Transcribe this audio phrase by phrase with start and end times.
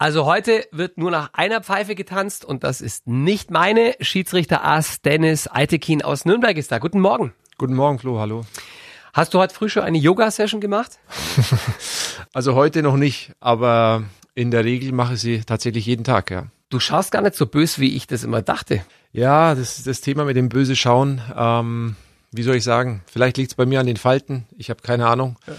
[0.00, 3.92] Also heute wird nur nach einer Pfeife getanzt und das ist nicht meine.
[4.00, 6.78] Schiedsrichter Ass Dennis Eitekin aus Nürnberg ist da.
[6.78, 7.34] Guten Morgen.
[7.58, 8.46] Guten Morgen, Flo, hallo.
[9.12, 10.98] Hast du heute früh schon eine Yoga-Session gemacht?
[12.32, 16.46] also heute noch nicht, aber in der Regel mache ich sie tatsächlich jeden Tag, ja.
[16.70, 18.82] Du schaust gar nicht so böse, wie ich das immer dachte.
[19.12, 21.20] Ja, das ist das Thema mit dem böse Schauen.
[21.36, 21.96] Ähm,
[22.32, 23.02] wie soll ich sagen?
[23.04, 24.46] Vielleicht liegt es bei mir an den Falten.
[24.56, 25.36] Ich habe keine Ahnung.
[25.46, 25.52] Ja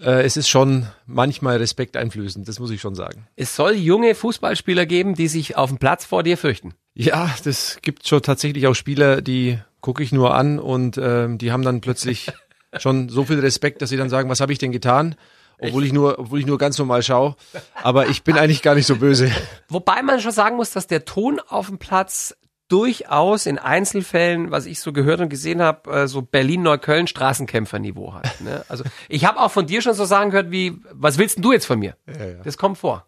[0.00, 3.26] äh, es ist schon manchmal respekteinflößend, das muss ich schon sagen.
[3.36, 6.74] Es soll junge Fußballspieler geben, die sich auf dem Platz vor dir fürchten.
[6.94, 11.52] Ja, das gibt schon tatsächlich auch Spieler, die gucke ich nur an und ähm, die
[11.52, 12.30] haben dann plötzlich
[12.78, 15.14] schon so viel Respekt, dass sie dann sagen, was habe ich denn getan?
[15.60, 17.34] Obwohl ich nur, obwohl ich nur ganz normal schaue.
[17.82, 19.30] Aber ich bin eigentlich gar nicht so böse.
[19.68, 22.36] Wobei man schon sagen muss, dass der Ton auf dem Platz
[22.68, 28.40] durchaus in Einzelfällen, was ich so gehört und gesehen habe, äh, so Berlin-Neukölln Straßenkämpferniveau hat.
[28.40, 28.64] Ne?
[28.68, 31.52] Also ich habe auch von dir schon so sagen gehört wie, was willst denn du
[31.52, 31.96] jetzt von mir?
[32.06, 32.34] Ja, ja.
[32.44, 33.06] Das kommt vor.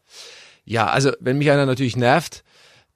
[0.65, 2.43] Ja, also wenn mich einer natürlich nervt,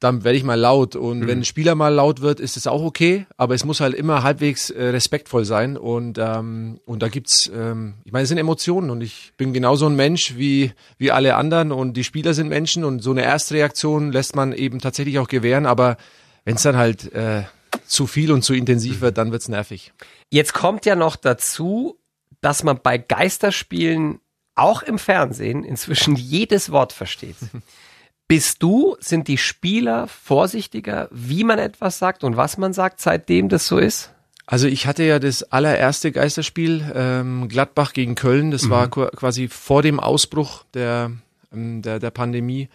[0.00, 0.96] dann werde ich mal laut.
[0.96, 1.26] Und mhm.
[1.26, 4.22] wenn ein Spieler mal laut wird, ist es auch okay, aber es muss halt immer
[4.22, 5.76] halbwegs äh, respektvoll sein.
[5.76, 9.86] Und, ähm, und da gibt's, ähm, ich meine, es sind Emotionen und ich bin genauso
[9.86, 14.12] ein Mensch wie, wie alle anderen und die Spieler sind Menschen und so eine Erstreaktion
[14.12, 15.96] lässt man eben tatsächlich auch gewähren, aber
[16.44, 17.44] wenn es dann halt äh,
[17.86, 19.92] zu viel und zu intensiv wird, dann wird's nervig.
[20.30, 21.98] Jetzt kommt ja noch dazu,
[22.40, 24.20] dass man bei Geisterspielen
[24.54, 27.36] auch im Fernsehen inzwischen jedes Wort versteht.
[28.28, 33.50] Bist du, sind die Spieler vorsichtiger, wie man etwas sagt und was man sagt, seitdem
[33.50, 34.12] das so ist?
[34.46, 38.50] Also ich hatte ja das allererste Geisterspiel ähm, Gladbach gegen Köln.
[38.50, 38.70] Das mhm.
[38.70, 41.12] war quasi vor dem Ausbruch der
[41.54, 42.68] ähm, der, der Pandemie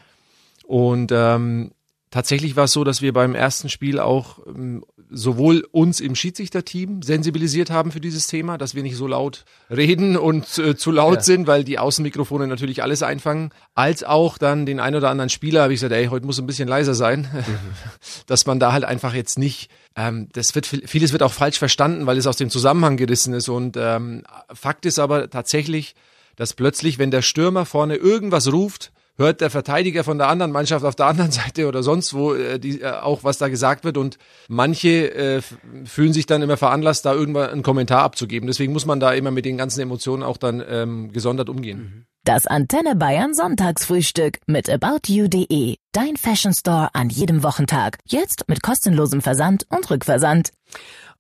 [0.66, 1.72] und ähm,
[2.12, 7.04] Tatsächlich war es so, dass wir beim ersten Spiel auch ähm, sowohl uns im Schiedsrichterteam
[7.04, 11.18] sensibilisiert haben für dieses Thema, dass wir nicht so laut reden und äh, zu laut
[11.18, 11.22] ja.
[11.22, 15.62] sind, weil die Außenmikrofone natürlich alles einfangen, als auch dann den ein oder anderen Spieler
[15.62, 17.46] habe ich gesagt, ey, heute muss ein bisschen leiser sein, mhm.
[18.26, 22.08] dass man da halt einfach jetzt nicht, ähm, das wird vieles wird auch falsch verstanden,
[22.08, 25.94] weil es aus dem Zusammenhang gerissen ist und ähm, Fakt ist aber tatsächlich,
[26.36, 30.84] dass plötzlich, wenn der Stürmer vorne irgendwas ruft, hört der Verteidiger von der anderen Mannschaft
[30.84, 33.98] auf der anderen Seite oder sonst wo äh, die, äh, auch, was da gesagt wird.
[33.98, 35.42] Und manche äh,
[35.86, 38.48] fühlen sich dann immer veranlasst, da irgendwann einen Kommentar abzugeben.
[38.48, 41.80] Deswegen muss man da immer mit den ganzen Emotionen auch dann ähm, gesondert umgehen.
[41.80, 42.06] Mhm.
[42.26, 45.78] Das Antenne Bayern Sonntagsfrühstück mit AbouTU.de.
[45.94, 47.98] Dein Fashion Store an jedem Wochentag.
[48.06, 50.52] Jetzt mit kostenlosem Versand und Rückversand.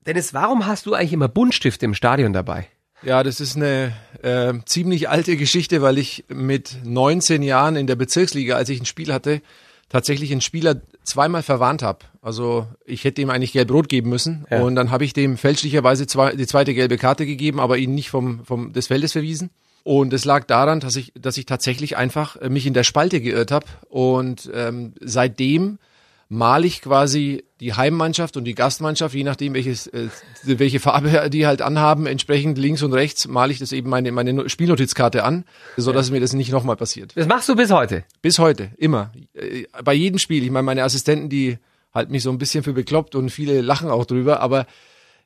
[0.05, 2.67] Dennis, warum hast du eigentlich immer Buntstifte im Stadion dabei?
[3.01, 7.95] Ja, das ist eine äh, ziemlich alte Geschichte, weil ich mit 19 Jahren in der
[7.95, 9.41] Bezirksliga, als ich ein Spiel hatte,
[9.87, 11.99] tatsächlich einen Spieler zweimal verwarnt habe.
[12.21, 14.61] Also ich hätte ihm eigentlich gelb-rot geben müssen ja.
[14.61, 18.09] und dann habe ich dem fälschlicherweise zwei, die zweite gelbe Karte gegeben, aber ihn nicht
[18.09, 19.49] vom, vom des Feldes verwiesen.
[19.83, 23.21] Und es lag daran, dass ich, dass ich tatsächlich einfach äh, mich in der Spalte
[23.21, 25.79] geirrt habe und ähm, seitdem
[26.27, 30.08] male ich quasi die Heimmannschaft und die Gastmannschaft, je nachdem welches, äh,
[30.44, 34.50] welche Farbe die halt anhaben, entsprechend links und rechts male ich das eben meine, meine
[34.50, 36.14] Spielnotizkarte an, so dass ja.
[36.14, 37.12] mir das nicht nochmal passiert.
[37.16, 38.03] Das machst du bis heute?
[38.22, 39.12] Bis heute, immer.
[39.34, 40.44] Äh, bei jedem Spiel.
[40.44, 41.58] Ich meine, meine Assistenten, die
[41.94, 44.66] halten mich so ein bisschen für bekloppt und viele lachen auch drüber, aber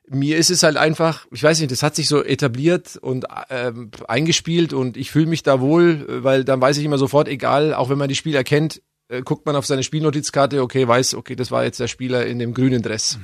[0.08, 3.90] mir ist es halt einfach, ich weiß nicht, das hat sich so etabliert und ähm,
[4.06, 7.88] eingespielt und ich fühle mich da wohl, weil dann weiß ich immer sofort, egal, auch
[7.88, 11.50] wenn man die Spieler kennt, äh, guckt man auf seine Spielnotizkarte, okay, weiß, okay, das
[11.50, 13.18] war jetzt der Spieler in dem grünen Dress.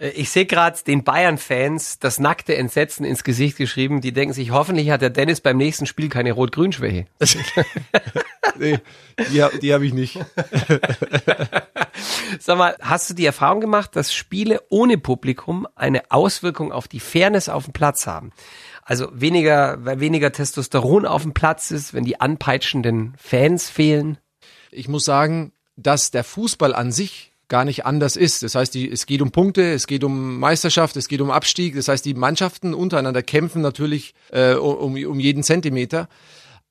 [0.00, 4.00] Äh, ich sehe gerade den Bayern-Fans das nackte Entsetzen ins Gesicht geschrieben.
[4.00, 7.06] Die denken sich, hoffentlich hat der Dennis beim nächsten Spiel keine Rot-Grün-Schwäche.
[8.58, 8.78] nee,
[9.30, 10.18] die, die habe ich nicht.
[12.38, 17.00] Sag mal, hast du die Erfahrung gemacht, dass Spiele ohne Publikum eine Auswirkung auf die
[17.00, 18.32] Fairness auf dem Platz haben?
[18.82, 24.18] Also weniger, weil weniger Testosteron auf dem Platz ist, wenn die anpeitschenden Fans fehlen?
[24.70, 28.42] Ich muss sagen, dass der Fußball an sich gar nicht anders ist.
[28.42, 31.74] Das heißt, die, es geht um Punkte, es geht um Meisterschaft, es geht um Abstieg.
[31.74, 36.08] Das heißt, die Mannschaften untereinander kämpfen natürlich äh, um, um jeden Zentimeter.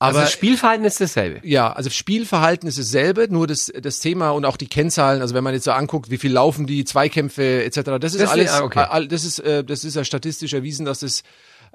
[0.02, 1.46] Aber also das Spielverhalten ist dasselbe.
[1.46, 5.44] Ja, also Spielverhalten ist dasselbe, nur das, das Thema und auch die Kennzahlen, also wenn
[5.44, 8.62] man jetzt so anguckt, wie viel laufen die, Zweikämpfe etc., das ist das alles, ist,
[8.62, 9.08] okay.
[9.10, 11.24] das ist, äh, das ist ja statistisch erwiesen, dass das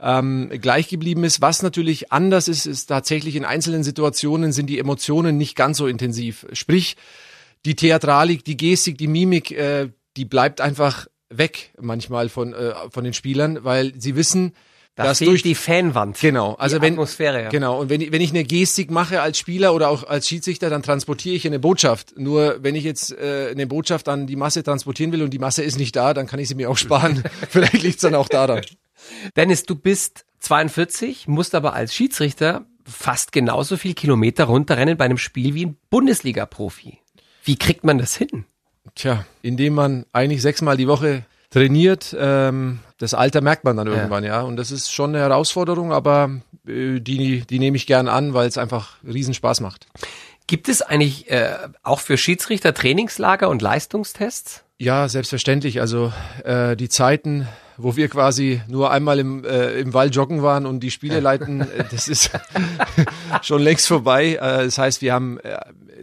[0.00, 1.40] ähm, gleich geblieben ist.
[1.40, 5.86] Was natürlich anders ist, ist tatsächlich in einzelnen Situationen sind die Emotionen nicht ganz so
[5.86, 6.46] intensiv.
[6.52, 6.96] Sprich,
[7.64, 13.04] die Theatralik, die Gestik, die Mimik, äh, die bleibt einfach weg manchmal von, äh, von
[13.04, 14.52] den Spielern, weil sie wissen,
[14.96, 16.20] da das durch die Fanwand.
[16.20, 17.48] Genau, also die wenn Atmosphäre, ja.
[17.48, 20.70] genau und wenn ich, wenn ich eine Gestik mache als Spieler oder auch als Schiedsrichter,
[20.70, 22.14] dann transportiere ich eine Botschaft.
[22.16, 25.64] Nur wenn ich jetzt äh, eine Botschaft an die Masse transportieren will und die Masse
[25.64, 27.24] ist nicht da, dann kann ich sie mir auch sparen.
[27.48, 28.60] Vielleicht liegt's dann auch daran.
[29.36, 35.18] Dennis, du bist 42, musst aber als Schiedsrichter fast genauso viel Kilometer runterrennen bei einem
[35.18, 36.98] Spiel wie ein Bundesliga-Profi.
[37.44, 38.44] Wie kriegt man das hin?
[38.94, 44.24] Tja, indem man eigentlich sechsmal die Woche trainiert, ähm, das Alter merkt man dann irgendwann,
[44.24, 44.40] ja.
[44.40, 44.42] ja.
[44.42, 46.30] Und das ist schon eine Herausforderung, aber
[46.66, 49.86] äh, die, die nehme ich gern an, weil es einfach riesen Spaß macht.
[50.46, 54.64] Gibt es eigentlich äh, auch für Schiedsrichter Trainingslager und Leistungstests?
[54.78, 55.80] Ja, selbstverständlich.
[55.80, 56.12] Also
[56.44, 60.80] äh, die Zeiten, wo wir quasi nur einmal im, äh, im Wald joggen waren und
[60.80, 62.30] die Spiele leiten, äh, das ist
[63.42, 64.34] schon längst vorbei.
[64.34, 65.58] Äh, das heißt, wir haben äh,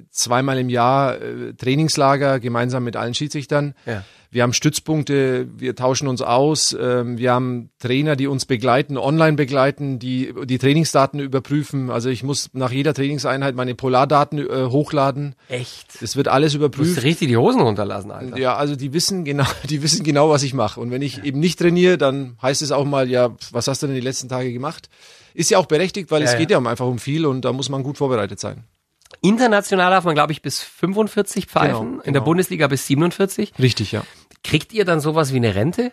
[0.10, 3.74] zweimal im Jahr äh, Trainingslager gemeinsam mit allen Schiedsrichtern.
[3.86, 4.04] Ja.
[4.34, 9.34] Wir haben Stützpunkte, wir tauschen uns aus, ähm, wir haben Trainer, die uns begleiten, online
[9.34, 11.90] begleiten, die die Trainingsdaten überprüfen.
[11.90, 15.36] Also ich muss nach jeder Trainingseinheit meine Polardaten äh, hochladen.
[15.50, 16.02] Echt?
[16.02, 16.92] Es wird alles überprüft.
[16.92, 18.38] Du musst richtig die Hosen runterlassen, Alter.
[18.38, 20.80] Ja, also die wissen genau, die wissen genau, was ich mache.
[20.80, 21.24] Und wenn ich ja.
[21.26, 24.30] eben nicht trainiere, dann heißt es auch mal, ja, was hast du denn die letzten
[24.30, 24.90] Tage gemacht?
[25.34, 27.68] Ist ja auch berechtigt, weil ja, es geht ja einfach um viel und da muss
[27.68, 28.64] man gut vorbereitet sein.
[29.22, 32.04] International darf man, glaube ich, bis 45 pfeifen, genau, genau.
[32.04, 33.54] in der Bundesliga bis 47.
[33.60, 34.04] Richtig, ja.
[34.44, 35.92] Kriegt ihr dann sowas wie eine Rente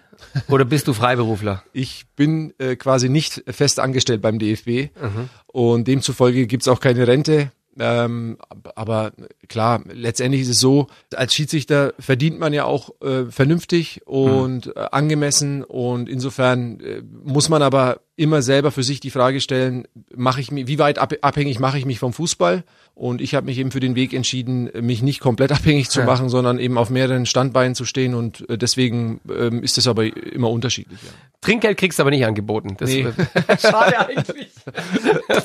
[0.48, 1.62] oder bist du Freiberufler?
[1.72, 5.28] Ich bin äh, quasi nicht fest angestellt beim DFB mhm.
[5.46, 7.52] und demzufolge gibt's auch keine Rente.
[7.78, 8.38] Ähm,
[8.74, 9.12] aber
[9.48, 14.72] klar, letztendlich ist es so, als Schiedsrichter verdient man ja auch äh, vernünftig und mhm.
[14.90, 20.40] angemessen und insofern äh, muss man aber immer selber für sich die Frage stellen, mache
[20.40, 22.64] ich mich, wie weit abhängig mache ich mich vom Fußball?
[22.94, 26.06] Und ich habe mich eben für den Weg entschieden, mich nicht komplett abhängig zu ja.
[26.06, 28.14] machen, sondern eben auf mehreren Standbeinen zu stehen.
[28.14, 31.00] Und äh, deswegen ähm, ist das aber immer unterschiedlich.
[31.00, 31.10] Ja.
[31.40, 32.76] Trinkgeld kriegst du aber nicht angeboten.
[32.76, 33.06] Das nee.
[33.60, 34.50] Schade eigentlich.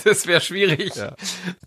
[0.04, 0.96] Das wäre schwierig.
[0.96, 1.16] Ja.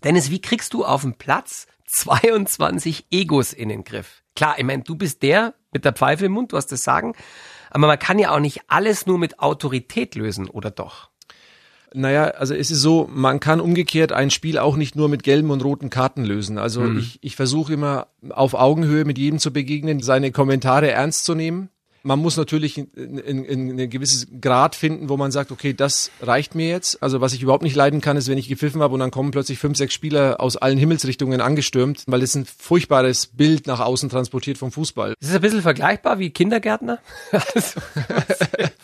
[0.03, 4.23] Dennis, wie kriegst du auf dem Platz 22 Egos in den Griff?
[4.35, 7.13] Klar, ich meine, du bist der mit der Pfeife im Mund, du hast das Sagen.
[7.69, 11.09] Aber man kann ja auch nicht alles nur mit Autorität lösen, oder doch?
[11.93, 15.51] Naja, also es ist so, man kann umgekehrt ein Spiel auch nicht nur mit gelben
[15.51, 16.57] und roten Karten lösen.
[16.57, 16.99] Also mhm.
[16.99, 21.69] ich, ich versuche immer auf Augenhöhe mit jedem zu begegnen, seine Kommentare ernst zu nehmen
[22.07, 26.09] man muss natürlich in, in, in ein gewisses Grad finden, wo man sagt, okay, das
[26.21, 27.03] reicht mir jetzt.
[27.03, 29.31] Also was ich überhaupt nicht leiden kann, ist, wenn ich gepfiffen habe und dann kommen
[29.31, 34.07] plötzlich fünf, sechs Spieler aus allen Himmelsrichtungen angestürmt, weil das ein furchtbares Bild nach außen
[34.07, 35.15] transportiert vom Fußball.
[35.19, 36.99] Das ist ein bisschen vergleichbar wie Kindergärtner.
[37.31, 37.81] also,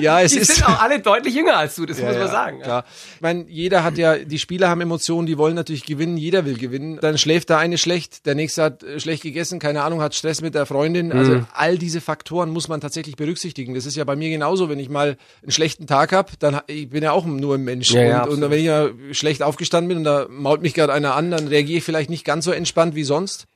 [0.00, 0.56] ja, es die ist.
[0.56, 2.60] sind auch alle deutlich jünger als du, das ja, muss man ja, sagen.
[2.60, 2.84] Klar.
[3.16, 6.56] Ich meine, jeder hat ja, die Spieler haben Emotionen, die wollen natürlich gewinnen, jeder will
[6.56, 6.98] gewinnen.
[7.00, 10.40] Dann schläft der eine schlecht, der nächste hat äh, schlecht gegessen, keine Ahnung, hat Stress
[10.40, 11.12] mit der Freundin.
[11.12, 11.46] Also mhm.
[11.52, 13.74] all diese Faktoren muss man tatsächlich berücksichtigen.
[13.74, 16.88] Das ist ja bei mir genauso, wenn ich mal einen schlechten Tag habe, dann ich
[16.90, 17.90] bin ja auch nur ein Mensch.
[17.90, 21.14] Ja, und, und, wenn ich ja schlecht aufgestanden bin und da mault mich gerade einer
[21.14, 23.46] an, dann reagiere ich vielleicht nicht ganz so entspannt wie sonst.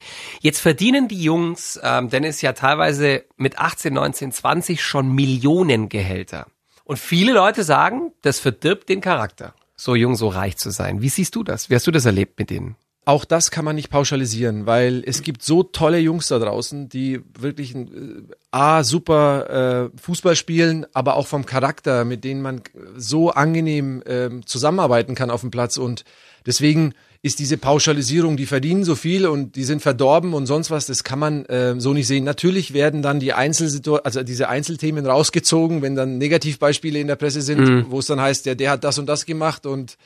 [0.40, 6.31] Jetzt verdienen die Jungs, ähm, Dennis ja teilweise mit 18, 19, 20 schon Millionengehälter.
[6.84, 11.02] Und viele Leute sagen, das verdirbt den Charakter, so jung, so reich zu sein.
[11.02, 11.70] Wie siehst du das?
[11.70, 12.76] Wie hast du das erlebt mit denen?
[13.04, 17.20] Auch das kann man nicht pauschalisieren, weil es gibt so tolle Jungs da draußen, die
[17.36, 22.62] wirklich ein, äh, A, super äh, Fußball spielen, aber auch vom Charakter, mit denen man
[22.96, 25.78] so angenehm äh, zusammenarbeiten kann auf dem Platz.
[25.78, 26.04] Und
[26.46, 26.94] deswegen
[27.24, 31.04] ist diese Pauschalisierung, die verdienen so viel und die sind verdorben und sonst was, das
[31.04, 32.24] kann man äh, so nicht sehen.
[32.24, 37.40] Natürlich werden dann die Einzelsituationen, also diese Einzelthemen rausgezogen, wenn dann Negativbeispiele in der Presse
[37.40, 37.86] sind, mhm.
[37.90, 39.98] wo es dann heißt, ja, der hat das und das gemacht und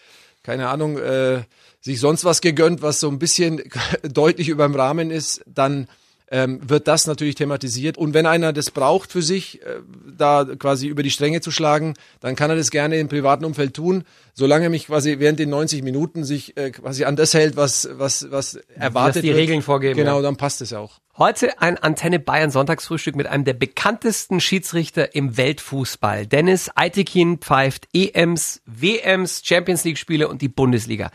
[0.42, 1.42] keine Ahnung, äh,
[1.80, 3.62] sich sonst was gegönnt, was so ein bisschen
[4.02, 5.88] deutlich über dem Rahmen ist, dann
[6.30, 7.96] ähm, wird das natürlich thematisiert.
[7.96, 9.80] Und wenn einer das braucht für sich, äh,
[10.16, 13.74] da quasi über die Stränge zu schlagen, dann kann er das gerne im privaten Umfeld
[13.74, 14.04] tun,
[14.34, 17.88] solange er mich quasi während den 90 Minuten sich äh, quasi an das hält, was,
[17.92, 19.38] was, was erwartet Dass die wird.
[19.38, 19.96] Regeln vorgeben.
[19.96, 20.22] Genau, ja.
[20.22, 21.00] dann passt es auch.
[21.16, 26.26] Heute ein Antenne Bayern Sonntagsfrühstück mit einem der bekanntesten Schiedsrichter im Weltfußball.
[26.26, 31.10] Dennis Eitekin pfeift EMs, WMs, Champions League Spiele und die Bundesliga.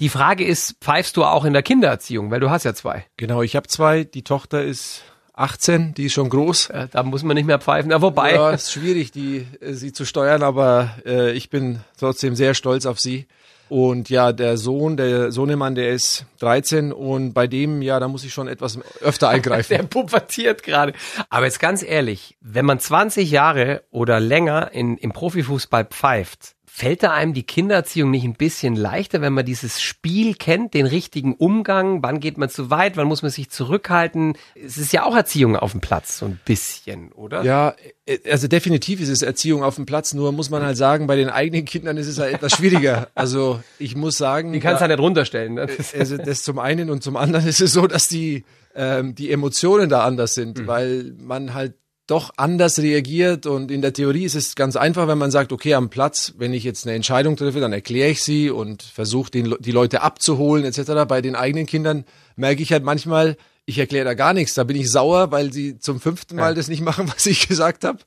[0.00, 2.30] Die Frage ist, pfeifst du auch in der Kindererziehung?
[2.30, 3.06] Weil du hast ja zwei.
[3.16, 4.04] Genau, ich habe zwei.
[4.04, 5.02] Die Tochter ist
[5.34, 6.68] 18, die ist schon groß.
[6.72, 7.90] Ja, da muss man nicht mehr pfeifen.
[7.90, 8.34] Ja, wobei.
[8.34, 12.86] Ja, ist schwierig, die, äh, sie zu steuern, aber äh, ich bin trotzdem sehr stolz
[12.86, 13.26] auf sie.
[13.68, 18.22] Und ja, der Sohn, der Sohnemann, der ist 13 und bei dem, ja, da muss
[18.22, 19.74] ich schon etwas öfter eingreifen.
[19.74, 20.92] der pubertiert gerade.
[21.30, 27.02] Aber jetzt ganz ehrlich, wenn man 20 Jahre oder länger in, im Profifußball pfeift, Fällt
[27.02, 31.34] da einem die Kindererziehung nicht ein bisschen leichter, wenn man dieses Spiel kennt, den richtigen
[31.34, 32.02] Umgang?
[32.02, 32.96] Wann geht man zu weit?
[32.96, 34.38] Wann muss man sich zurückhalten?
[34.54, 37.44] Es ist ja auch Erziehung auf dem Platz, so ein bisschen, oder?
[37.44, 37.74] Ja,
[38.06, 40.14] äh, also definitiv ist es Erziehung auf dem Platz.
[40.14, 43.08] Nur muss man halt sagen, bei den eigenen Kindern ist es halt etwas schwieriger.
[43.14, 44.54] Also ich muss sagen.
[44.54, 45.54] Die kannst du ja, halt nicht runterstellen.
[45.54, 45.68] Ne?
[45.68, 49.30] Äh, also das zum einen und zum anderen ist es so, dass die, ähm, die
[49.30, 50.66] Emotionen da anders sind, mhm.
[50.66, 51.74] weil man halt
[52.12, 55.72] doch anders reagiert und in der Theorie ist es ganz einfach, wenn man sagt, okay,
[55.72, 59.70] am Platz, wenn ich jetzt eine Entscheidung treffe, dann erkläre ich sie und versuche die
[59.72, 61.06] Leute abzuholen etc.
[61.08, 62.04] Bei den eigenen Kindern
[62.36, 65.78] merke ich halt manchmal, ich erkläre da gar nichts, da bin ich sauer, weil sie
[65.78, 66.54] zum fünften Mal ja.
[66.54, 68.00] das nicht machen, was ich gesagt habe.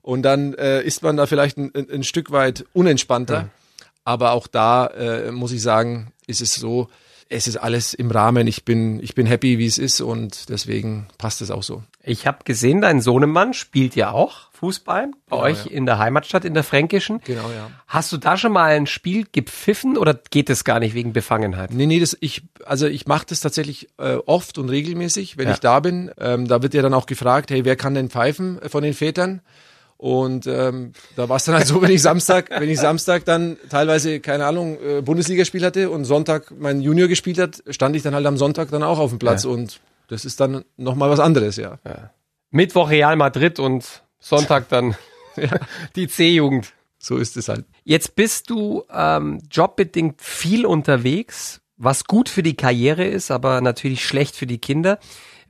[0.00, 3.34] Und dann äh, ist man da vielleicht ein, ein Stück weit unentspannter.
[3.34, 3.48] Ja.
[4.04, 6.88] Aber auch da äh, muss ich sagen, ist es so,
[7.32, 8.46] es ist alles im Rahmen.
[8.46, 11.82] Ich bin, ich bin happy, wie es ist und deswegen passt es auch so.
[12.04, 15.72] Ich habe gesehen, dein Sohnemann spielt ja auch Fußball bei genau, euch ja.
[15.72, 17.20] in der Heimatstadt, in der Fränkischen.
[17.24, 17.70] Genau, ja.
[17.86, 21.72] Hast du da schon mal ein Spiel gepfiffen oder geht es gar nicht wegen Befangenheit?
[21.72, 25.54] Nee, nee, das, ich, also ich mache das tatsächlich äh, oft und regelmäßig, wenn ja.
[25.54, 26.10] ich da bin.
[26.18, 29.40] Ähm, da wird ja dann auch gefragt, hey, wer kann denn pfeifen von den Vätern?
[30.02, 33.56] Und ähm, da war es dann halt so, wenn ich Samstag, wenn ich Samstag dann
[33.70, 38.12] teilweise, keine Ahnung, äh, Bundesligaspiel hatte und Sonntag mein Junior gespielt hat, stand ich dann
[38.12, 39.50] halt am Sonntag dann auch auf dem Platz ja.
[39.50, 39.78] und
[40.08, 41.78] das ist dann nochmal was anderes, ja.
[41.86, 42.10] ja.
[42.50, 44.96] Mittwoch Real Madrid und Sonntag dann
[45.36, 45.50] ja.
[45.94, 46.72] die C-Jugend.
[46.98, 47.64] So ist es halt.
[47.84, 54.04] Jetzt bist du ähm, jobbedingt viel unterwegs, was gut für die Karriere ist, aber natürlich
[54.04, 54.98] schlecht für die Kinder.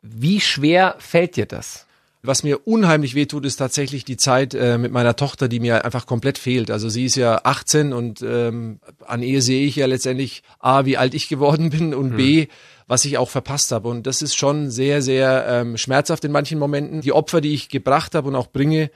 [0.02, 1.86] Wie schwer fällt dir das?
[2.24, 6.06] Was mir unheimlich wehtut, ist tatsächlich die Zeit äh, mit meiner Tochter, die mir einfach
[6.06, 6.70] komplett fehlt.
[6.70, 10.96] Also sie ist ja 18 und ähm, an Ehe sehe ich ja letztendlich A, wie
[10.96, 12.16] alt ich geworden bin und hm.
[12.16, 12.46] B,
[12.86, 13.88] was ich auch verpasst habe.
[13.88, 17.00] Und das ist schon sehr, sehr ähm, schmerzhaft in manchen Momenten.
[17.00, 18.92] Die Opfer, die ich gebracht habe und auch bringe,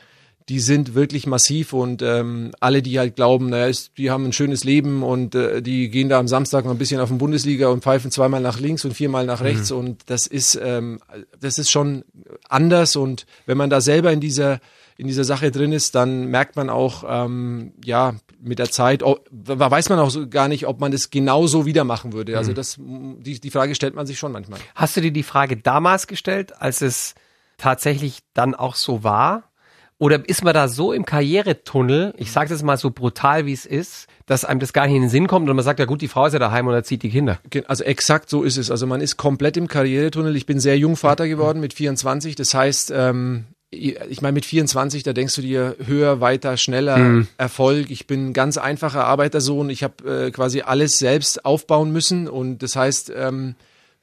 [0.48, 4.32] die sind wirklich massiv und ähm, alle, die halt glauben, naja, ist, die haben ein
[4.32, 7.68] schönes Leben und äh, die gehen da am Samstag noch ein bisschen auf den Bundesliga
[7.68, 9.78] und pfeifen zweimal nach links und viermal nach rechts mhm.
[9.78, 11.00] und das ist ähm,
[11.40, 12.04] das ist schon
[12.48, 14.60] anders und wenn man da selber in dieser
[14.98, 19.18] in dieser Sache drin ist, dann merkt man auch, ähm, ja, mit der Zeit, oh,
[19.30, 22.38] weiß man auch so gar nicht, ob man das genauso wieder machen würde.
[22.38, 22.54] Also mhm.
[22.54, 24.58] das, die, die Frage stellt man sich schon manchmal.
[24.74, 27.14] Hast du dir die Frage damals gestellt, als es
[27.58, 29.50] tatsächlich dann auch so war?
[29.98, 33.64] Oder ist man da so im Karrieretunnel, ich sage das mal so brutal, wie es
[33.64, 36.02] ist, dass einem das gar nicht in den Sinn kommt und man sagt, ja gut,
[36.02, 37.38] die Frau ist ja daheim und erzieht die Kinder.
[37.66, 38.70] Also exakt so ist es.
[38.70, 40.36] Also man ist komplett im Karrieretunnel.
[40.36, 42.34] Ich bin sehr jung Vater geworden mit 24.
[42.34, 47.28] Das heißt, ähm, ich meine, mit 24, da denkst du dir höher, weiter, schneller, mhm.
[47.38, 47.90] Erfolg.
[47.90, 49.70] Ich bin ein ganz einfacher Arbeitersohn.
[49.70, 53.54] Ich habe äh, quasi alles selbst aufbauen müssen und das heißt, ähm,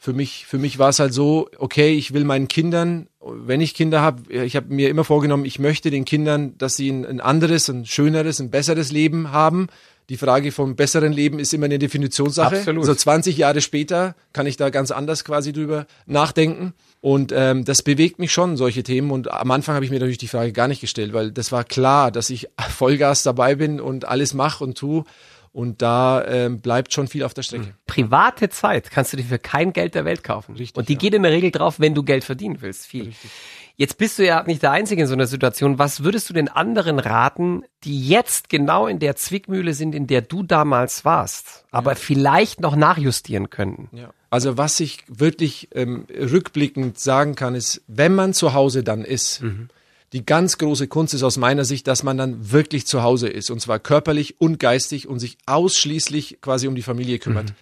[0.03, 3.73] für mich, für mich war es halt so, okay, ich will meinen Kindern, wenn ich
[3.73, 7.21] Kinder habe, ich habe mir immer vorgenommen, ich möchte den Kindern, dass sie ein, ein
[7.21, 9.67] anderes, ein schöneres, ein besseres Leben haben.
[10.09, 12.57] Die Frage vom besseren Leben ist immer eine Definitionssache.
[12.57, 12.83] Absolut.
[12.83, 16.73] So 20 Jahre später kann ich da ganz anders quasi drüber nachdenken.
[16.99, 19.09] Und ähm, das bewegt mich schon, solche Themen.
[19.09, 21.63] Und am Anfang habe ich mir natürlich die Frage gar nicht gestellt, weil das war
[21.63, 25.05] klar, dass ich Vollgas dabei bin und alles mache und tue.
[25.53, 27.75] Und da ähm, bleibt schon viel auf der Strecke.
[27.85, 30.55] Private Zeit kannst du dir für kein Geld der Welt kaufen.
[30.55, 30.75] Richtig.
[30.75, 30.99] Und die ja.
[30.99, 32.87] geht in der Regel drauf, wenn du Geld verdienen willst.
[32.87, 33.05] Viel.
[33.05, 33.29] Richtig.
[33.75, 35.77] Jetzt bist du ja nicht der Einzige in so einer Situation.
[35.77, 40.21] Was würdest du den anderen raten, die jetzt genau in der Zwickmühle sind, in der
[40.21, 41.95] du damals warst, aber ja.
[41.95, 43.95] vielleicht noch nachjustieren könnten?
[43.95, 44.11] Ja.
[44.31, 49.43] Also was ich wirklich ähm, rückblickend sagen kann, ist, wenn man zu Hause dann ist,
[49.43, 49.69] mhm
[50.13, 53.49] die ganz große Kunst ist aus meiner Sicht, dass man dann wirklich zu Hause ist
[53.49, 57.49] und zwar körperlich und geistig und sich ausschließlich quasi um die Familie kümmert.
[57.49, 57.55] Mhm.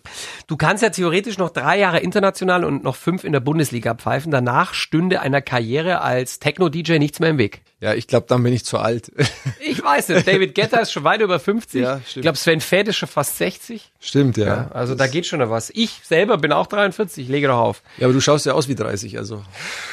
[0.47, 4.31] Du kannst ja theoretisch noch drei Jahre international und noch fünf in der Bundesliga pfeifen.
[4.31, 7.61] Danach stünde einer Karriere als Techno-DJ nichts mehr im Weg.
[7.81, 9.11] Ja, ich glaube, dann bin ich zu alt.
[9.63, 10.25] Ich weiß es.
[10.25, 11.81] David Getter ist schon weit über 50.
[11.81, 12.15] Ja, stimmt.
[12.17, 13.91] Ich glaube, Sven Fett ist schon fast 60.
[13.99, 14.45] Stimmt, ja.
[14.45, 15.71] ja also das da geht schon noch was.
[15.73, 17.81] Ich selber bin auch 43, lege doch auf.
[17.97, 19.43] Ja, aber du schaust ja aus wie 30, also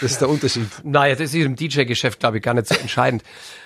[0.00, 0.66] das ist der Unterschied.
[0.82, 3.22] Naja, das ist im DJ-Geschäft, glaube ich, gar nicht so entscheidend.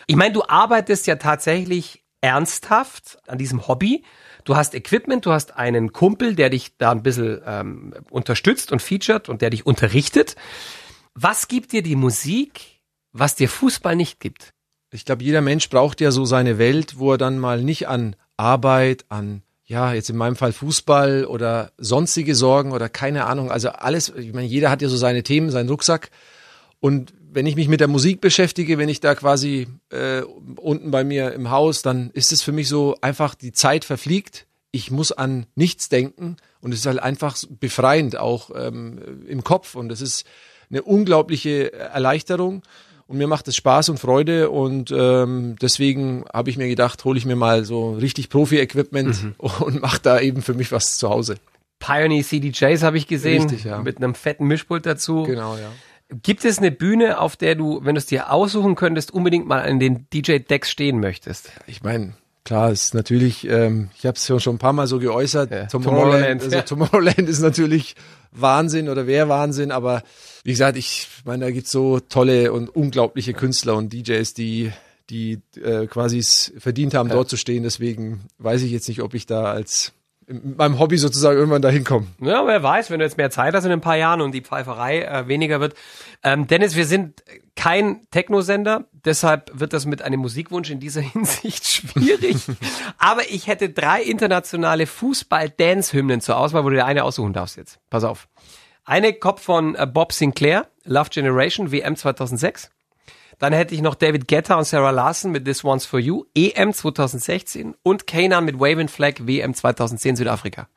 [0.07, 4.05] Ich meine, du arbeitest ja tatsächlich ernsthaft an diesem Hobby.
[4.45, 8.83] Du hast Equipment, du hast einen Kumpel, der dich da ein bisschen ähm, unterstützt und
[8.83, 10.37] featured und der dich unterrichtet.
[11.15, 12.72] Was gibt dir die Musik,
[13.13, 14.53] was dir Fußball nicht gibt.
[14.91, 18.17] Ich glaube, jeder Mensch braucht ja so seine Welt, wo er dann mal nicht an
[18.37, 23.71] Arbeit, an ja, jetzt in meinem Fall Fußball oder sonstige Sorgen oder keine Ahnung, also
[23.71, 26.11] alles, ich meine, jeder hat ja so seine Themen, seinen Rucksack.
[26.79, 30.23] Und wenn ich mich mit der Musik beschäftige, wenn ich da quasi äh,
[30.57, 34.47] unten bei mir im Haus, dann ist es für mich so einfach, die Zeit verfliegt.
[34.73, 39.75] Ich muss an nichts denken und es ist halt einfach befreiend auch ähm, im Kopf
[39.75, 40.27] und es ist
[40.71, 42.63] eine unglaubliche Erleichterung.
[43.07, 47.19] Und mir macht es Spaß und Freude und ähm, deswegen habe ich mir gedacht, hole
[47.19, 49.35] ich mir mal so richtig Profi-Equipment mhm.
[49.39, 51.37] und mache da eben für mich was zu Hause.
[51.79, 53.83] Pioneer CDJs habe ich gesehen, Richtig, ja.
[53.83, 55.25] mit einem fetten Mischpult dazu.
[55.25, 55.71] Genau, ja.
[56.23, 59.63] Gibt es eine Bühne, auf der du, wenn du es dir aussuchen könntest, unbedingt mal
[59.63, 61.53] an den DJ-Decks stehen möchtest?
[61.67, 62.13] Ich meine,
[62.45, 65.67] Klar, ist natürlich, ähm, ich habe es ja schon ein paar Mal so geäußert, Ja,
[65.67, 66.63] Tomorrowland, Tomorrowland, also ja.
[66.63, 67.95] Tomorrowland ist natürlich
[68.33, 70.03] Wahnsinn oder wäre Wahnsinn, aber
[70.43, 74.73] wie gesagt, ich meine, da gibt's so tolle und unglaubliche Künstler und DJs, die
[75.11, 77.65] die äh, quasi es verdient haben, dort zu stehen.
[77.65, 79.93] Deswegen weiß ich jetzt nicht, ob ich da als
[80.33, 82.07] in meinem Hobby sozusagen irgendwann dahin komme.
[82.21, 84.41] Ja, wer weiß, wenn du jetzt mehr Zeit hast in ein paar Jahren und die
[84.41, 85.75] Pfeiferei äh, weniger wird.
[86.23, 87.23] Ähm, Dennis, wir sind
[87.55, 92.37] kein Technosender, deshalb wird das mit einem Musikwunsch in dieser Hinsicht schwierig.
[92.99, 97.79] Aber ich hätte drei internationale Fußball-Dance-Hymnen zur Auswahl, wo du dir eine aussuchen darfst jetzt.
[97.91, 98.29] Pass auf.
[98.85, 102.71] Eine kommt von äh, Bob Sinclair, Love Generation, WM 2006.
[103.43, 106.73] Dann hätte ich noch David Guetta und Sarah Larson mit This One's For You, EM
[106.73, 110.69] 2016 und Kanan mit Waving Flag, WM 2010 Südafrika.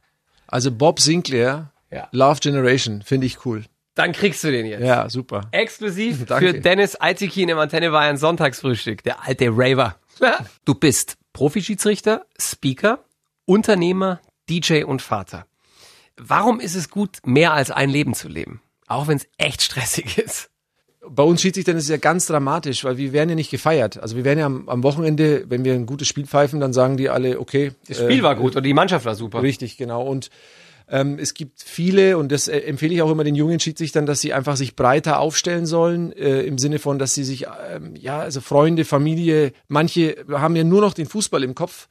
[0.47, 2.07] Also Bob Sinclair, Ja.
[2.11, 3.65] Love Generation, finde ich cool.
[3.93, 4.81] Dann kriegst du den jetzt.
[4.81, 5.41] Ja, super.
[5.51, 9.97] Exklusiv für Dennis Altekin im Antenne Bayern Sonntagsfrühstück, der alte Raver.
[10.65, 12.97] Du bist Profischiedsrichter, Speaker,
[13.45, 15.45] Unternehmer, DJ und Vater.
[16.17, 18.59] Warum ist es gut, mehr als ein Leben zu leben?
[18.87, 20.49] Auch wenn es echt stressig ist.
[21.09, 24.01] Bei uns Schiedsrichtern ist es ja ganz dramatisch, weil wir werden ja nicht gefeiert.
[24.01, 26.97] Also wir werden ja am, am Wochenende, wenn wir ein gutes Spiel pfeifen, dann sagen
[26.97, 27.71] die alle, okay.
[27.87, 29.41] Das Spiel war gut und die Mannschaft war super.
[29.41, 30.03] Richtig, genau.
[30.03, 30.29] Und
[30.87, 34.21] ähm, es gibt viele, und das äh, empfehle ich auch immer den jungen Schiedsrichtern, dass
[34.21, 38.19] sie einfach sich breiter aufstellen sollen, äh, im Sinne von, dass sie sich, ähm, ja,
[38.19, 41.87] also Freunde, Familie, manche haben ja nur noch den Fußball im Kopf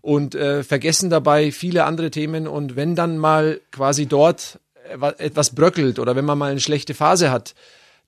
[0.00, 2.46] und äh, vergessen dabei viele andere Themen.
[2.46, 4.58] Und wenn dann mal quasi dort
[4.88, 7.54] äh, etwas bröckelt oder wenn man mal eine schlechte Phase hat,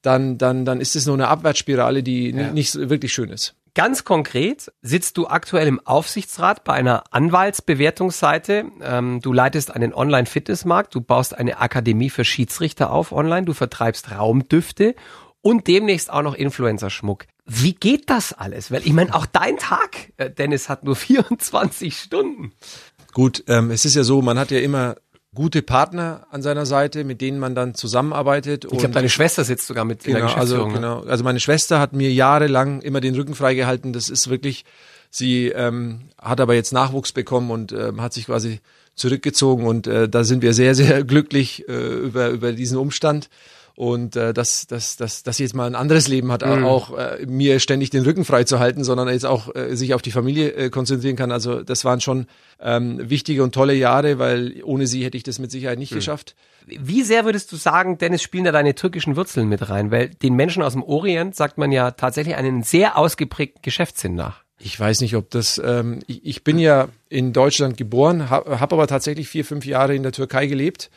[0.02, 3.54] dann, dann, dann ist es nur eine Abwärtsspirale, die n- nicht wirklich schön ist.
[3.74, 7.04] Ganz konkret sitzt du aktuell im Aufsichtsrat bei einer
[7.74, 8.64] Anwaltsbewertungsseite.
[8.82, 14.10] Ähm, du leitest einen Online-Fitnessmarkt, du baust eine Akademie für Schiedsrichter auf online, du vertreibst
[14.10, 14.94] Raumdüfte
[15.42, 17.26] und demnächst auch noch Influencer-Schmuck.
[17.46, 18.70] Wie geht das alles?
[18.70, 22.52] Weil ich meine, auch dein Tag, äh, Dennis, hat nur 24 Stunden.
[23.12, 24.96] Gut, ähm, es ist ja so, man hat ja immer
[25.34, 28.64] gute Partner an seiner Seite, mit denen man dann zusammenarbeitet.
[28.64, 30.74] Ich glaube, deine Schwester sitzt sogar mit in der genau, also, ne?
[30.74, 31.00] genau.
[31.02, 33.92] Also meine Schwester hat mir jahrelang immer den Rücken freigehalten.
[33.92, 34.64] Das ist wirklich,
[35.10, 38.60] sie ähm, hat aber jetzt Nachwuchs bekommen und ähm, hat sich quasi
[38.96, 43.30] zurückgezogen und äh, da sind wir sehr, sehr glücklich äh, über, über diesen Umstand.
[43.80, 46.64] Und äh, dass, dass, dass, dass sie jetzt mal ein anderes Leben hat, Mhm.
[46.66, 50.02] auch äh, mir ständig den Rücken frei zu halten, sondern jetzt auch äh, sich auf
[50.02, 51.32] die Familie äh, konzentrieren kann.
[51.32, 52.26] Also das waren schon
[52.60, 55.80] ähm, wichtige und tolle Jahre, weil ohne sie hätte ich das mit Sicherheit Mhm.
[55.80, 56.36] nicht geschafft.
[56.66, 59.90] Wie sehr würdest du sagen, Dennis, spielen da deine türkischen Wurzeln mit rein?
[59.90, 64.42] Weil den Menschen aus dem Orient sagt man ja tatsächlich einen sehr ausgeprägten Geschäftssinn nach.
[64.58, 65.58] Ich weiß nicht, ob das.
[65.64, 69.94] Ähm, ich, ich bin ja in Deutschland geboren, habe hab aber tatsächlich vier, fünf Jahre
[69.94, 70.90] in der Türkei gelebt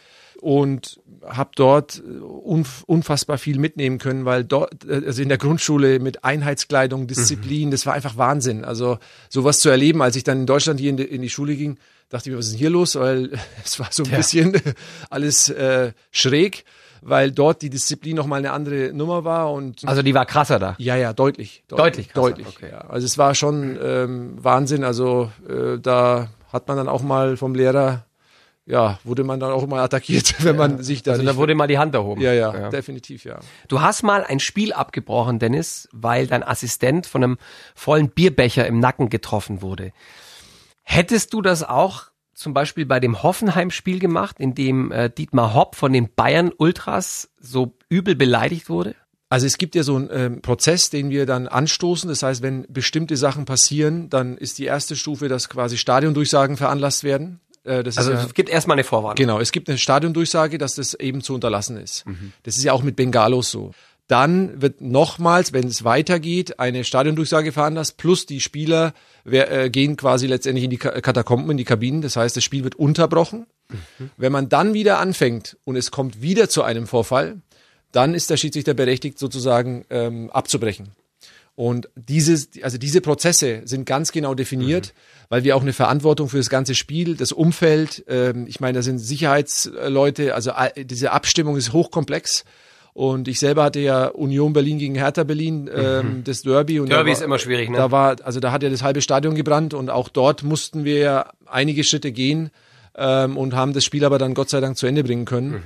[0.43, 5.37] und habe dort äh, unf unfassbar viel mitnehmen können, weil dort, äh, also in der
[5.37, 8.65] Grundschule mit Einheitskleidung, Disziplin, das war einfach Wahnsinn.
[8.65, 8.97] Also
[9.29, 11.77] sowas zu erleben, als ich dann in Deutschland hier in die, in die Schule ging,
[12.09, 12.95] dachte ich mir, was ist denn hier los?
[12.95, 13.31] Weil
[13.63, 14.53] es war so ein bisschen
[15.09, 16.65] alles äh, schräg,
[17.01, 20.75] weil dort die Disziplin nochmal eine andere Nummer war und Also die war krasser da.
[20.77, 21.63] ja, ja, deutlich.
[21.69, 22.47] Deutlich krasser, Deutlich.
[22.47, 22.69] okay.
[22.71, 22.79] Ja.
[22.89, 24.83] Also es war schon ähm, Wahnsinn.
[24.83, 28.05] Also äh, da hat man dann auch mal vom Lehrer,
[28.65, 31.67] ja, wurde man dann auch mal attackiert, wenn man sich da Also da wurde mal
[31.67, 32.21] die Hand erhoben.
[32.21, 33.39] ja, ja, definitiv, ja.
[33.67, 37.37] Du hast mal ein Spiel abgebrochen, Dennis, weil dein Assistent von einem
[37.75, 39.91] vollen Bierbecher im Nacken getroffen wurde.
[40.83, 45.75] Hättest du das auch zum Beispiel bei dem Hoffenheim-Spiel gemacht, in dem äh, Dietmar Hopp
[45.75, 48.95] von den Bayern Ultras so übel beleidigt wurde?
[49.29, 52.07] Also es gibt ja so einen ähm, Prozess, den wir dann anstoßen.
[52.07, 57.03] Das heißt, wenn bestimmte Sachen passieren, dann ist die erste Stufe, dass quasi Stadiondurchsagen veranlasst
[57.03, 57.39] werden.
[57.65, 59.15] Äh, Also ja, es gibt erstmal eine Vorwarnung.
[59.15, 62.05] Genau, es gibt eine Stadiondurchsage, dass das eben zu unterlassen ist.
[62.43, 63.71] Das ist ja auch mit Bengalos so.
[64.07, 69.95] Dann wird nochmals, wenn es weitergeht, eine Stadiondurchsage veranlasst, plus die Spieler wer, äh, gehen
[69.95, 72.01] quasi letztendlich in die Ka- Katakomben, in die Kabinen.
[72.01, 73.45] Das heißt, das Spiel wird unterbrochen.
[74.17, 77.37] Wenn man dann wieder anfängt und es kommt wieder zu einem Vorfall,
[77.93, 80.89] dann ist der Schiedsrichter berechtigt, sozusagen ähm, abzubrechen.
[81.55, 84.93] Und dieses, also diese Prozesse sind ganz genau definiert,
[85.29, 88.81] weil wir auch eine Verantwortung für das ganze Spiel, das Umfeld, ähm, ich meine, da
[88.81, 92.43] sind Sicherheitsleute, also diese Abstimmung ist hochkomplex.
[92.93, 96.79] Und ich selber hatte ja Union Berlin gegen Hertha Berlin, ähm, das Derby.
[96.79, 97.77] Und Derby da ist war, immer schwierig, ne?
[97.77, 100.97] Da war, also da hat ja das halbe Stadion gebrannt und auch dort mussten wir
[100.97, 102.51] ja einige Schritte gehen
[102.95, 105.63] ähm, und haben das Spiel aber dann Gott sei Dank zu Ende bringen können.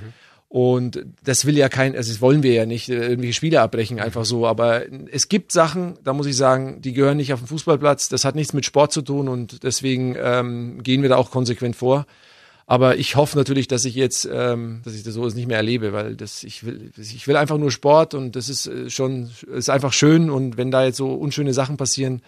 [0.50, 4.00] Und das will ja kein, also das wollen wir ja nicht, äh, irgendwelche Spiele abbrechen,
[4.00, 4.46] einfach so.
[4.46, 4.82] Aber
[5.12, 8.08] es gibt Sachen, da muss ich sagen, die gehören nicht auf den Fußballplatz.
[8.08, 11.76] Das hat nichts mit Sport zu tun und deswegen ähm, gehen wir da auch konsequent
[11.76, 12.06] vor.
[12.64, 15.92] Aber ich hoffe natürlich, dass ich jetzt, ähm, dass ich das so nicht mehr erlebe,
[15.92, 19.70] weil das, ich will, ich will einfach nur Sport und das ist äh, schon, ist
[19.70, 22.22] einfach schön und wenn da jetzt so unschöne Sachen passieren,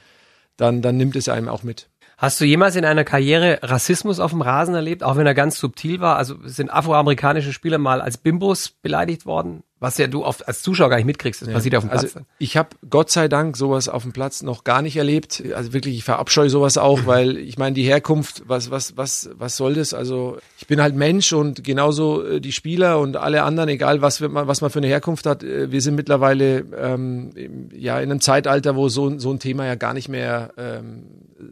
[0.56, 1.88] dann, dann nimmt es einem auch mit.
[2.20, 5.58] Hast du jemals in einer Karriere Rassismus auf dem Rasen erlebt, auch wenn er ganz
[5.58, 6.16] subtil war?
[6.16, 9.62] Also sind afroamerikanische Spieler mal als Bimbos beleidigt worden?
[9.80, 11.52] Was ja du oft als Zuschauer gar nicht mitkriegst, ja.
[11.54, 12.02] passiert auf dem Platz.
[12.02, 15.42] Also ich habe Gott sei Dank sowas auf dem Platz noch gar nicht erlebt.
[15.54, 19.56] Also wirklich, ich verabscheue sowas auch, weil ich meine, die Herkunft, was, was, was, was
[19.56, 19.94] soll das?
[19.94, 24.20] Also ich bin halt Mensch und genauso äh, die Spieler und alle anderen, egal was,
[24.20, 27.30] man, was man für eine Herkunft hat, äh, wir sind mittlerweile ähm,
[27.72, 31.06] ja in einem Zeitalter, wo so, so ein Thema ja gar nicht mehr ähm,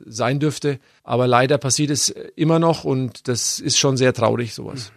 [0.05, 0.81] sein dürfte.
[1.03, 4.93] Aber leider passiert es immer noch und das ist schon sehr traurig, sowas.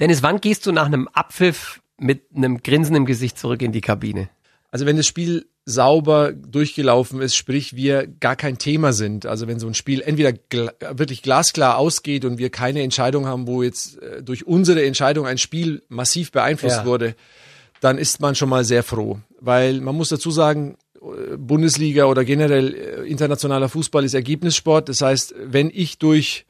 [0.00, 3.80] Dennis, wann gehst du nach einem Abpfiff mit einem Grinsen im Gesicht zurück in die
[3.80, 4.28] Kabine.
[4.70, 9.58] Also wenn das Spiel sauber durchgelaufen ist, sprich wir gar kein Thema sind, also wenn
[9.58, 14.00] so ein Spiel entweder gl wirklich glasklar ausgeht und wir keine Entscheidung haben, wo jetzt
[14.00, 16.86] äh, durch unsere Entscheidung ein Spiel massiv beeinflusst ja.
[16.86, 17.16] wurde,
[17.80, 22.24] dann ist man schon mal sehr froh, weil man muss dazu sagen, äh, Bundesliga oder
[22.24, 24.88] generell äh, internationaler Fußball ist Ergebnissport.
[24.88, 26.46] Das heißt, wenn ich durch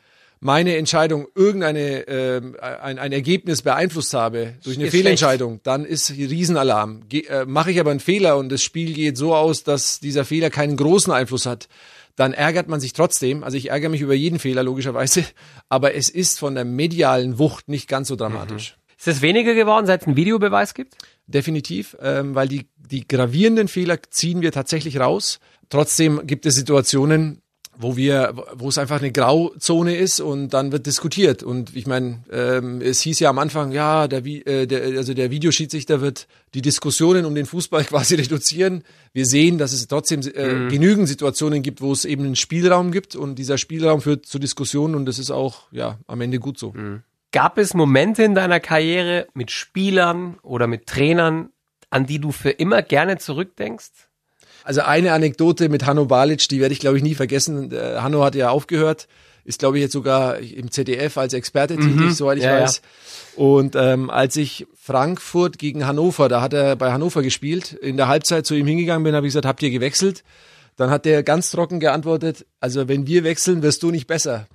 [0.46, 5.66] meine Entscheidung irgendeine äh, ein, ein Ergebnis beeinflusst habe durch eine ist Fehlentscheidung, schlecht.
[5.66, 7.02] dann ist Riesenalarm.
[7.12, 10.48] äh, Mache ich aber einen Fehler und das Spiel geht so aus, dass dieser Fehler
[10.50, 11.68] keinen großen Einfluss hat,
[12.14, 13.42] dann ärgert man sich trotzdem.
[13.42, 15.24] Also ich ärgere mich über jeden Fehler logischerweise,
[15.68, 18.76] aber es ist von der medialen Wucht nicht ganz so dramatisch.
[18.76, 18.94] Mhm.
[18.98, 20.96] Ist es weniger geworden, seit es einen Videobeweis gibt?
[21.26, 25.40] Definitiv, ähm, weil die, die gravierenden Fehler ziehen wir tatsächlich raus.
[25.68, 27.42] Trotzdem gibt es Situationen,
[27.78, 31.42] wo wir, wo es einfach eine Grauzone ist und dann wird diskutiert.
[31.42, 35.30] Und ich meine, ähm, es hieß ja am Anfang, ja, der, äh, der, also der
[35.30, 38.82] Videoschiedsrichter wird die Diskussionen um den Fußball quasi reduzieren.
[39.12, 40.68] Wir sehen, dass es trotzdem äh, mhm.
[40.68, 44.94] genügend Situationen gibt, wo es eben einen Spielraum gibt und dieser Spielraum führt zu Diskussionen
[44.94, 46.72] und das ist auch ja am Ende gut so.
[46.72, 47.02] Mhm.
[47.32, 51.50] Gab es Momente in deiner Karriere mit Spielern oder mit Trainern,
[51.90, 54.05] an die du für immer gerne zurückdenkst?
[54.66, 57.70] Also eine Anekdote mit Hanno Balic, die werde ich glaube ich nie vergessen.
[57.70, 59.06] Äh, Hanno hat ja aufgehört,
[59.44, 61.98] ist glaube ich jetzt sogar im ZDF als Experte mhm.
[61.98, 62.82] tätig, soweit ich ja, weiß.
[63.36, 63.42] Ja.
[63.44, 68.08] Und ähm, als ich Frankfurt gegen Hannover, da hat er bei Hannover gespielt, in der
[68.08, 70.24] Halbzeit zu ihm hingegangen bin, habe ich gesagt, habt ihr gewechselt?
[70.76, 74.46] Dann hat der ganz trocken geantwortet, also wenn wir wechseln, wirst du nicht besser.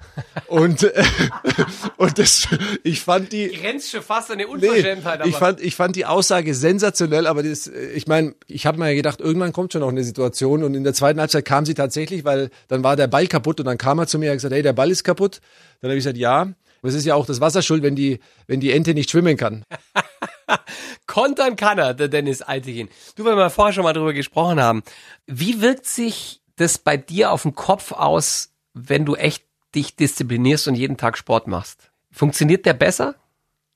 [0.47, 1.03] und, äh,
[1.97, 2.47] und das,
[2.83, 3.47] ich fand die...
[3.49, 5.21] Grenzt schon fast an eine Unverschämtheit.
[5.23, 8.93] Nee, ich, fand, ich fand die Aussage sensationell, aber das, ich meine, ich habe mir
[8.93, 12.23] gedacht, irgendwann kommt schon noch eine Situation und in der zweiten Halbzeit kam sie tatsächlich,
[12.23, 14.61] weil dann war der Ball kaputt und dann kam er zu mir und gesagt, hey,
[14.61, 15.41] der Ball ist kaputt.
[15.81, 16.41] Dann habe ich gesagt, ja.
[16.41, 19.37] Aber es ist ja auch das Wasser schuld, wenn die, wenn die Ente nicht schwimmen
[19.37, 19.65] kann.
[21.07, 22.89] Kontern kann er, der Dennis Altigin.
[23.15, 24.83] Du, weil wir vorher schon mal drüber gesprochen haben.
[25.27, 29.43] Wie wirkt sich das bei dir auf den Kopf aus, wenn du echt
[29.75, 31.91] dich disziplinierst und jeden Tag Sport machst?
[32.11, 33.15] Funktioniert der besser?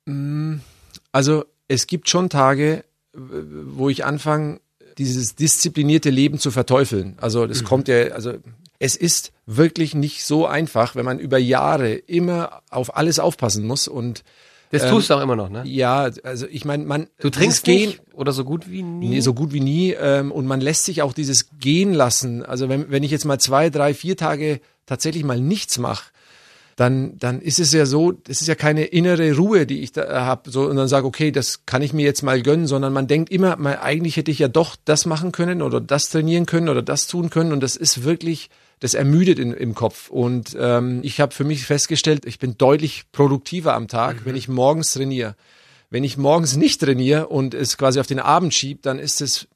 [0.05, 0.57] Mm,
[1.11, 2.83] also es gibt schon Tage,
[3.13, 4.59] wo ich anfange,
[4.97, 7.17] dieses disziplinierte Leben zu verteufeln.
[7.19, 7.65] Also das mhm.
[7.65, 8.33] kommt ja, also
[8.79, 13.87] es ist wirklich nicht so einfach, wenn man über Jahre immer auf alles aufpassen muss
[13.87, 14.23] und
[14.71, 15.63] das ähm, tust du auch immer noch, ne?
[15.65, 17.07] Ja, also ich meine, man.
[17.19, 19.09] Du trinkst Gehen, nicht oder so gut wie nie?
[19.09, 19.91] Nee, so gut wie nie.
[19.91, 22.43] Ähm, und man lässt sich auch dieses Gehen lassen.
[22.43, 26.05] Also wenn, wenn ich jetzt mal zwei, drei, vier Tage tatsächlich mal nichts mache,
[26.75, 30.25] dann, dann ist es ja so, das ist ja keine innere Ruhe, die ich da
[30.25, 33.07] habe, so und dann sage, okay, das kann ich mir jetzt mal gönnen, sondern man
[33.07, 36.67] denkt immer, mal, eigentlich hätte ich ja doch das machen können oder das trainieren können
[36.67, 40.09] oder das tun können und das ist wirklich das ermüdet in, im Kopf.
[40.09, 44.21] Und ähm, ich habe für mich festgestellt, ich bin deutlich produktiver am Tag, mhm.
[44.25, 45.35] wenn ich morgens trainiere.
[45.89, 49.47] Wenn ich morgens nicht trainiere und es quasi auf den Abend schiebe, dann ist es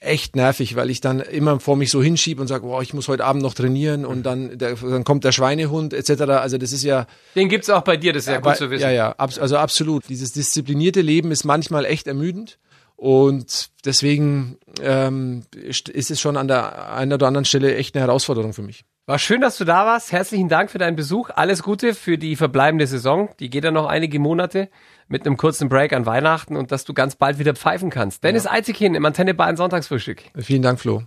[0.00, 3.08] echt nervig, weil ich dann immer vor mich so hinschiebe und sage, boah, ich muss
[3.08, 6.22] heute Abend noch trainieren und dann, der, dann kommt der Schweinehund etc.
[6.22, 7.06] Also das ist ja...
[7.34, 8.82] Den gibt's auch bei dir, das ist ja, ja gut zu wissen.
[8.82, 10.08] Ja, ja, ab, also absolut.
[10.08, 12.58] Dieses disziplinierte Leben ist manchmal echt ermüdend.
[13.00, 18.52] Und deswegen ähm, ist es schon an der einen oder anderen Stelle echt eine Herausforderung
[18.52, 18.84] für mich.
[19.06, 20.12] War schön, dass du da warst.
[20.12, 21.30] Herzlichen Dank für deinen Besuch.
[21.30, 23.30] Alles Gute für die verbleibende Saison.
[23.40, 24.68] Die geht ja noch einige Monate
[25.08, 28.22] mit einem kurzen Break an Weihnachten und dass du ganz bald wieder pfeifen kannst.
[28.22, 28.50] Dennis ja.
[28.50, 30.22] Eizighin im Antenne Bayern Sonntagsfrühstück.
[30.36, 31.02] Vielen Dank, Flo.